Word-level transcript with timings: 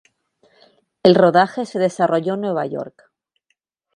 El 1.03 1.13
rodaje 1.13 1.67
se 1.67 1.77
desarrolló 1.77 2.33
en 2.33 2.41
Nueva 2.41 2.65
York. 2.65 3.11